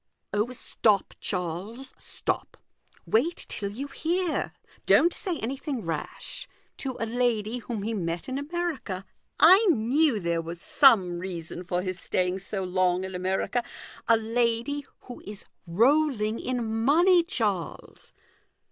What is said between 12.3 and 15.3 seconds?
so long in America) a lady who